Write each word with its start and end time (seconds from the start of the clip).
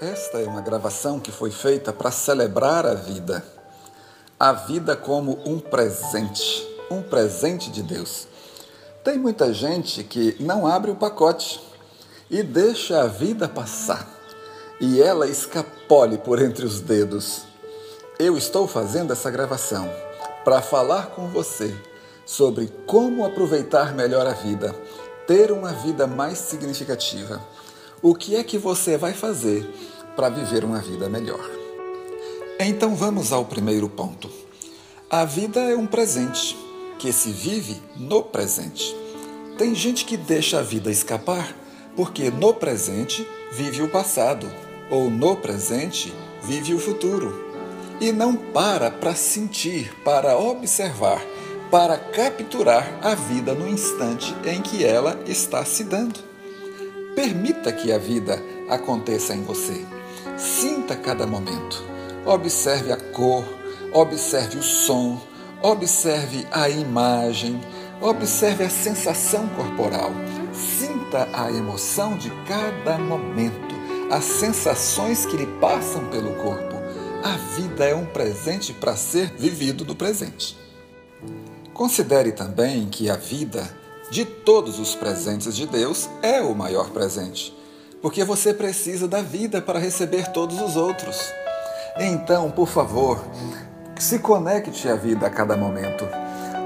Esta 0.00 0.38
é 0.38 0.46
uma 0.46 0.62
gravação 0.62 1.20
que 1.20 1.30
foi 1.30 1.50
feita 1.50 1.92
para 1.92 2.10
celebrar 2.10 2.86
a 2.86 2.94
vida. 2.94 3.44
A 4.38 4.50
vida 4.50 4.96
como 4.96 5.38
um 5.44 5.60
presente, 5.60 6.66
um 6.90 7.02
presente 7.02 7.70
de 7.70 7.82
Deus. 7.82 8.26
Tem 9.04 9.18
muita 9.18 9.52
gente 9.52 10.02
que 10.02 10.36
não 10.40 10.66
abre 10.66 10.90
o 10.90 10.96
pacote 10.96 11.60
e 12.30 12.42
deixa 12.42 13.02
a 13.02 13.06
vida 13.06 13.46
passar 13.46 14.08
e 14.80 15.02
ela 15.02 15.26
escapole 15.26 16.16
por 16.16 16.40
entre 16.40 16.64
os 16.64 16.80
dedos. 16.80 17.42
Eu 18.18 18.38
estou 18.38 18.66
fazendo 18.66 19.12
essa 19.12 19.30
gravação 19.30 19.86
para 20.42 20.62
falar 20.62 21.08
com 21.08 21.28
você 21.28 21.76
sobre 22.24 22.72
como 22.86 23.26
aproveitar 23.26 23.94
melhor 23.94 24.26
a 24.26 24.32
vida, 24.32 24.74
ter 25.26 25.52
uma 25.52 25.74
vida 25.74 26.06
mais 26.06 26.38
significativa. 26.38 27.38
O 28.02 28.14
que 28.14 28.34
é 28.34 28.42
que 28.42 28.56
você 28.56 28.96
vai 28.96 29.12
fazer 29.12 29.68
para 30.16 30.30
viver 30.30 30.64
uma 30.64 30.80
vida 30.80 31.06
melhor? 31.06 31.50
Então 32.58 32.96
vamos 32.96 33.30
ao 33.30 33.44
primeiro 33.44 33.90
ponto. 33.90 34.30
A 35.10 35.26
vida 35.26 35.60
é 35.60 35.76
um 35.76 35.86
presente 35.86 36.56
que 36.98 37.12
se 37.12 37.30
vive 37.30 37.76
no 37.96 38.22
presente. 38.22 38.96
Tem 39.58 39.74
gente 39.74 40.06
que 40.06 40.16
deixa 40.16 40.60
a 40.60 40.62
vida 40.62 40.90
escapar 40.90 41.54
porque 41.94 42.30
no 42.30 42.54
presente 42.54 43.28
vive 43.52 43.82
o 43.82 43.88
passado 43.90 44.50
ou 44.90 45.10
no 45.10 45.36
presente 45.36 46.10
vive 46.42 46.72
o 46.72 46.78
futuro 46.78 47.52
e 48.00 48.12
não 48.12 48.34
para 48.34 48.90
para 48.90 49.14
sentir, 49.14 49.94
para 50.02 50.38
observar, 50.38 51.22
para 51.70 51.98
capturar 51.98 52.98
a 53.02 53.14
vida 53.14 53.52
no 53.52 53.68
instante 53.68 54.34
em 54.46 54.62
que 54.62 54.86
ela 54.86 55.22
está 55.26 55.66
se 55.66 55.84
dando. 55.84 56.29
Permita 57.14 57.72
que 57.72 57.92
a 57.92 57.98
vida 57.98 58.40
aconteça 58.68 59.34
em 59.34 59.42
você. 59.42 59.84
Sinta 60.36 60.96
cada 60.96 61.26
momento. 61.26 61.82
Observe 62.24 62.92
a 62.92 62.96
cor, 62.96 63.44
observe 63.92 64.58
o 64.58 64.62
som, 64.62 65.20
observe 65.62 66.46
a 66.50 66.68
imagem, 66.68 67.60
observe 68.00 68.64
a 68.64 68.70
sensação 68.70 69.48
corporal. 69.48 70.10
Sinta 70.52 71.28
a 71.32 71.50
emoção 71.50 72.16
de 72.16 72.30
cada 72.46 72.98
momento, 72.98 73.74
as 74.10 74.24
sensações 74.24 75.26
que 75.26 75.36
lhe 75.36 75.46
passam 75.60 76.06
pelo 76.06 76.34
corpo. 76.36 76.76
A 77.22 77.36
vida 77.56 77.84
é 77.84 77.94
um 77.94 78.06
presente 78.06 78.72
para 78.72 78.96
ser 78.96 79.32
vivido 79.36 79.84
no 79.84 79.94
presente. 79.94 80.56
Considere 81.74 82.32
também 82.32 82.88
que 82.88 83.10
a 83.10 83.16
vida 83.16 83.79
de 84.10 84.24
todos 84.24 84.78
os 84.80 84.94
presentes 84.94 85.54
de 85.54 85.66
Deus, 85.66 86.08
é 86.20 86.40
o 86.40 86.54
maior 86.54 86.90
presente, 86.90 87.56
porque 88.02 88.24
você 88.24 88.52
precisa 88.52 89.06
da 89.06 89.22
vida 89.22 89.62
para 89.62 89.78
receber 89.78 90.32
todos 90.32 90.60
os 90.60 90.76
outros. 90.76 91.32
Então, 91.98 92.50
por 92.50 92.68
favor, 92.68 93.24
se 93.98 94.18
conecte 94.18 94.88
à 94.88 94.96
vida 94.96 95.26
a 95.26 95.30
cada 95.30 95.56
momento. 95.56 96.04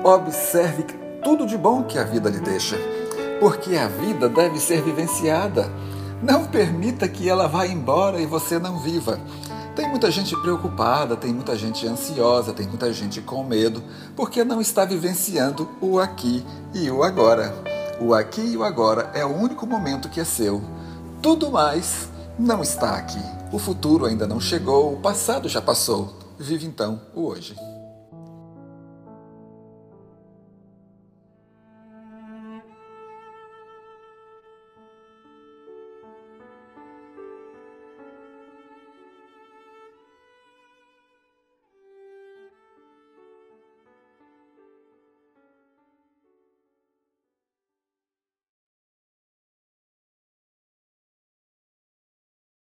Observe 0.02 0.84
tudo 1.22 1.46
de 1.46 1.56
bom 1.56 1.82
que 1.82 1.98
a 1.98 2.04
vida 2.04 2.30
lhe 2.30 2.40
deixa, 2.40 2.76
porque 3.40 3.76
a 3.76 3.88
vida 3.88 4.28
deve 4.28 4.58
ser 4.58 4.82
vivenciada. 4.82 5.70
Não 6.22 6.46
permita 6.46 7.08
que 7.08 7.28
ela 7.28 7.46
vá 7.46 7.66
embora 7.66 8.20
e 8.20 8.26
você 8.26 8.58
não 8.58 8.78
viva. 8.78 9.20
Tem 9.74 9.88
muita 9.88 10.08
gente 10.08 10.36
preocupada, 10.40 11.16
tem 11.16 11.32
muita 11.34 11.56
gente 11.56 11.84
ansiosa, 11.84 12.52
tem 12.52 12.66
muita 12.66 12.92
gente 12.92 13.20
com 13.20 13.42
medo, 13.42 13.82
porque 14.14 14.44
não 14.44 14.60
está 14.60 14.84
vivenciando 14.84 15.68
o 15.80 15.98
aqui 15.98 16.44
e 16.72 16.88
o 16.90 17.02
agora. 17.02 17.52
O 18.00 18.14
aqui 18.14 18.40
e 18.40 18.56
o 18.56 18.62
agora 18.62 19.10
é 19.14 19.24
o 19.24 19.34
único 19.34 19.66
momento 19.66 20.08
que 20.08 20.20
é 20.20 20.24
seu. 20.24 20.62
Tudo 21.20 21.50
mais 21.50 22.08
não 22.38 22.62
está 22.62 22.94
aqui. 22.94 23.20
O 23.50 23.58
futuro 23.58 24.06
ainda 24.06 24.28
não 24.28 24.40
chegou, 24.40 24.92
o 24.92 25.00
passado 25.00 25.48
já 25.48 25.60
passou. 25.60 26.18
Vive 26.38 26.66
então 26.66 27.00
o 27.12 27.26
hoje. 27.26 27.56